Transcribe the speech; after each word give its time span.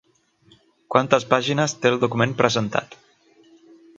Quantes 0.95 1.25
pàgines 1.33 1.77
té 1.83 1.91
el 1.93 2.01
document 2.05 2.35
presentat? 2.41 2.97